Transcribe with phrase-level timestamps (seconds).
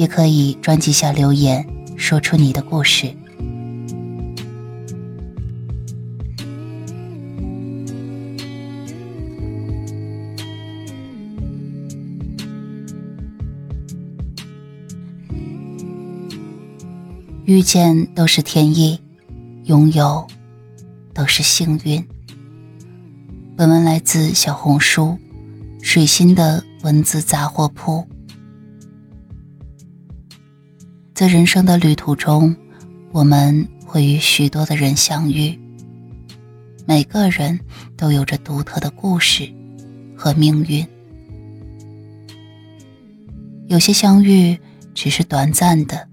[0.00, 1.62] 也可以专辑下留言，
[1.94, 3.14] 说出你的故事。
[17.44, 18.98] 遇见都是天意，
[19.64, 20.26] 拥有
[21.12, 22.02] 都是幸运。
[23.54, 25.18] 本文来自小红书
[25.82, 28.08] 水星的文字杂货铺。
[31.20, 32.56] 在人生的旅途中，
[33.12, 35.54] 我们会与许多的人相遇。
[36.86, 37.60] 每个人
[37.94, 39.46] 都有着独特的故事
[40.16, 40.82] 和命运。
[43.66, 44.58] 有些相遇
[44.94, 46.08] 只是短暂的，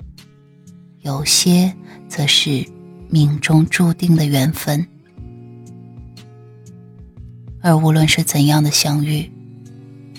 [1.04, 1.74] 有些
[2.10, 2.66] 则是
[3.10, 4.86] 命中注定的缘分。
[7.62, 9.32] 而无论是怎样的相遇，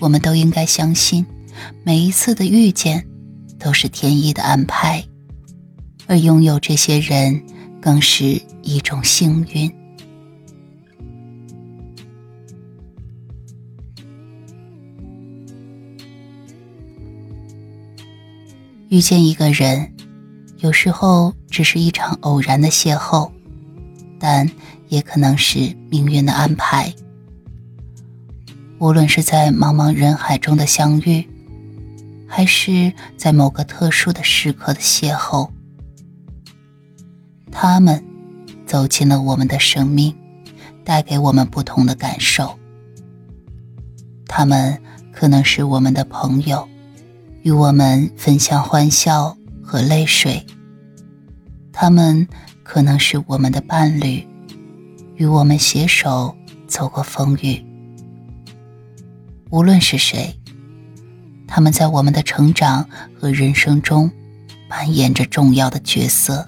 [0.00, 1.27] 我们都应该相信，
[1.84, 3.05] 每一次的遇见。
[3.58, 5.04] 都是天意的安排，
[6.06, 7.42] 而拥有这些人
[7.80, 9.70] 更是一种幸运。
[18.88, 19.92] 遇见一个人，
[20.58, 23.30] 有时候只是一场偶然的邂逅，
[24.18, 24.48] 但
[24.88, 26.94] 也可能是命运的安排。
[28.78, 31.28] 无论是在茫茫人海中的相遇。
[32.31, 35.49] 还是在某个特殊的时刻的邂逅，
[37.50, 38.05] 他们
[38.66, 40.15] 走进了我们的生命，
[40.84, 42.56] 带给我们不同的感受。
[44.27, 44.78] 他们
[45.11, 46.69] 可能是我们的朋友，
[47.43, 50.45] 与我们分享欢笑和泪水；
[51.72, 52.28] 他们
[52.62, 54.25] 可能是我们的伴侣，
[55.16, 56.37] 与我们携手
[56.69, 57.65] 走过风雨。
[59.50, 60.38] 无论是谁。
[61.48, 62.88] 他们在我们的成长
[63.19, 64.09] 和人生中
[64.69, 66.47] 扮演着重要的角色。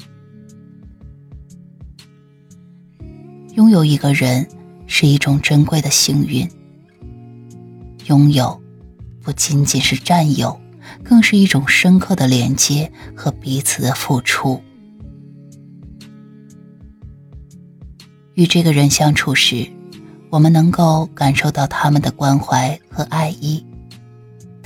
[3.54, 4.46] 拥有一个人
[4.86, 6.48] 是一种珍贵的幸运。
[8.06, 8.60] 拥有
[9.22, 10.60] 不仅仅是占有，
[11.02, 14.60] 更是一种深刻的连接和彼此的付出。
[18.34, 19.68] 与这个人相处时，
[20.30, 23.64] 我们能够感受到他们的关怀和爱意。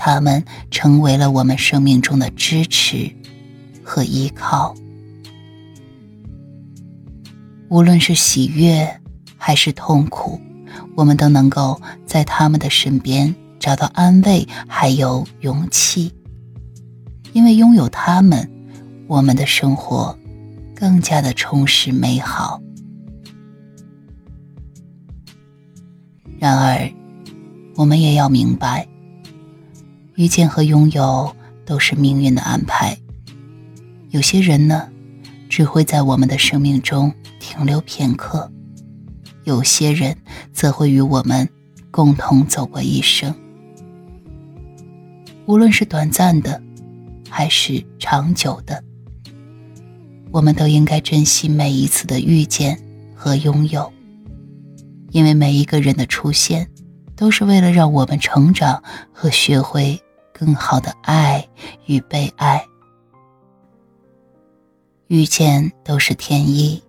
[0.06, 3.10] 他们成为了我们生命中的支持
[3.82, 4.74] 和依靠，
[7.70, 9.00] 无论是喜悦
[9.38, 10.38] 还是痛苦，
[10.94, 16.12] 我们都能够在他们的身边找到安慰，还有勇气。
[17.32, 18.46] 因为拥有他们，
[19.08, 20.14] 我们的生活
[20.74, 22.60] 更加的充实美好。
[26.38, 26.92] 然而，
[27.74, 28.86] 我们也要明白。
[30.16, 32.96] 遇见和拥有都是命运的安排。
[34.10, 34.88] 有些人呢，
[35.48, 38.48] 只会在我们的生命中停留片刻；
[39.42, 40.16] 有些人
[40.52, 41.48] 则会与我们
[41.90, 43.34] 共同走过一生。
[45.46, 46.62] 无论是短暂的，
[47.28, 48.82] 还是长久的，
[50.30, 52.80] 我们都应该珍惜每一次的遇见
[53.14, 53.92] 和拥有，
[55.10, 56.70] 因为每一个人的出现，
[57.16, 58.80] 都是为了让我们成长
[59.12, 60.00] 和学会。
[60.36, 61.48] 更好的爱
[61.86, 62.66] 与被爱，
[65.06, 66.82] 遇见都是天意，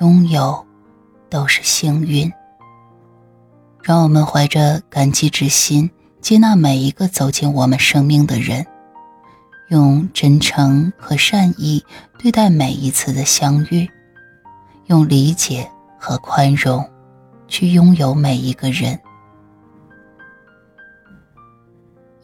[0.00, 0.64] 拥有
[1.28, 2.32] 都是幸运。
[3.82, 5.90] 让我们怀着感激之心，
[6.20, 8.64] 接纳每一个走进我们生命的人，
[9.70, 11.84] 用真诚和善意
[12.16, 13.90] 对待每一次的相遇，
[14.86, 15.68] 用理解
[15.98, 16.88] 和宽容
[17.48, 18.96] 去拥有每一个人。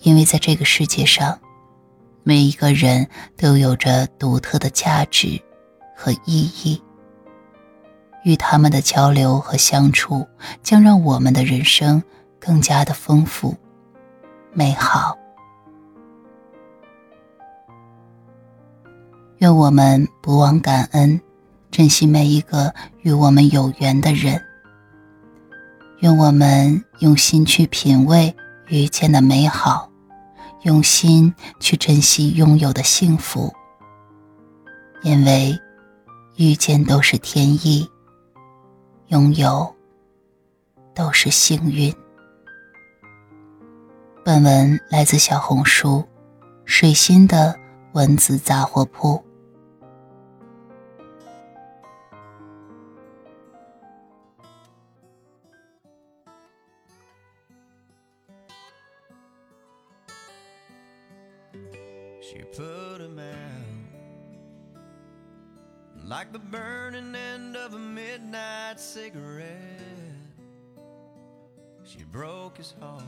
[0.02, 1.38] 因为在这个世界上，
[2.22, 5.40] 每一个人都有着独特的价值
[5.96, 6.82] 和意义。
[8.22, 10.26] 与他们的交流和相处，
[10.62, 12.02] 将让我们的人生
[12.38, 13.56] 更加的丰富、
[14.52, 15.16] 美好。
[19.38, 21.18] 愿我们不忘感恩，
[21.70, 24.38] 珍惜每一个与我们有缘的人。
[26.00, 28.34] 愿我们用心去品味
[28.68, 29.89] 遇见的美好。
[30.62, 33.52] 用心去珍惜拥有的幸福，
[35.02, 35.58] 因为
[36.36, 37.88] 遇见都是天意，
[39.08, 39.74] 拥有
[40.94, 41.94] 都是幸运。
[44.22, 46.04] 本文来自小红书
[46.66, 47.58] 水星的
[47.92, 49.22] 文字杂货铺。
[66.10, 69.46] Like the burning end of a midnight cigarette.
[71.84, 73.04] She broke his heart.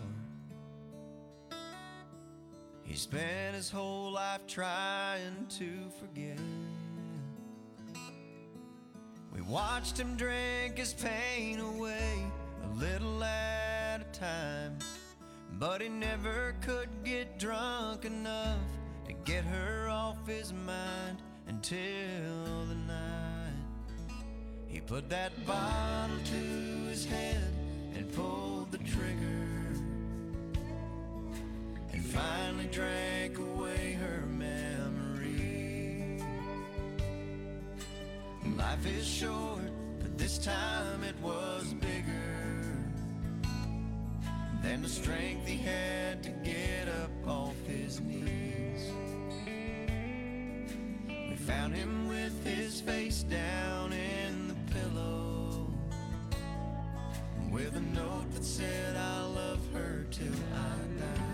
[2.85, 6.39] He spent his whole life trying to forget.
[9.35, 12.25] We watched him drink his pain away
[12.71, 14.79] a little at a time.
[15.59, 18.61] But he never could get drunk enough
[19.07, 21.21] to get her off his mind
[21.63, 23.53] until the night
[24.67, 27.53] he put that bottle to his head
[27.95, 29.47] and pulled the trigger
[31.93, 36.21] and finally drank away her memory.
[38.57, 39.71] Life is short,
[40.01, 42.77] but this time it was bigger
[44.65, 47.12] than the strength he had to get up
[51.53, 55.67] found him with his face down in the pillow,
[57.51, 61.32] with a note that said, I love her till I die.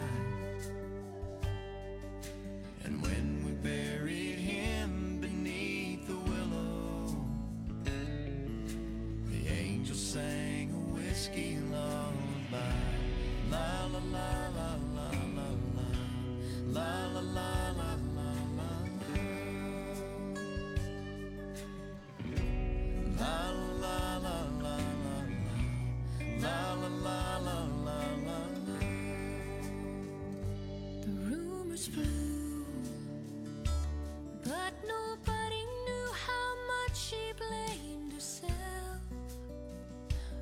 [34.44, 39.00] But nobody knew how much she blamed herself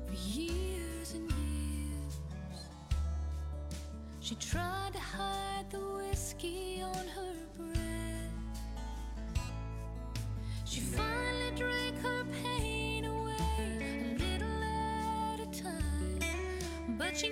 [0.05, 2.19] for years and years.
[4.19, 8.33] She tried to hide the whiskey on her breath.
[10.65, 16.97] She finally drank her pain away a little at a time.
[16.97, 17.29] But she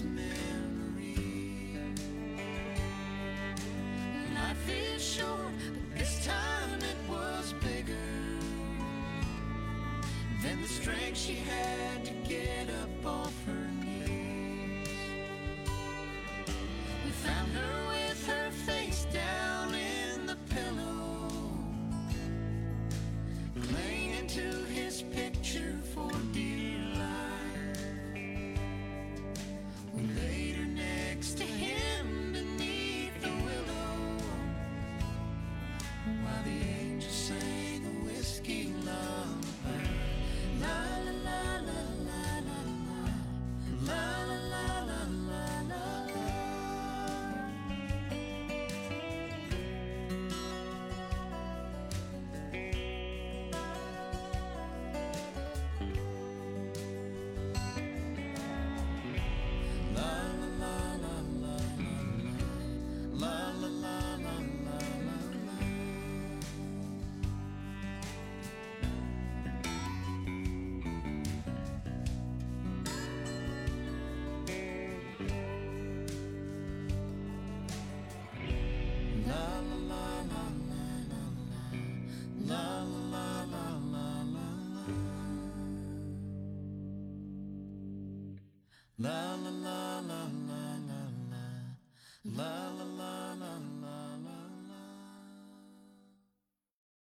[0.00, 0.06] Life
[4.68, 7.96] is short, but this time it was bigger
[10.40, 13.06] than the strength she had to get up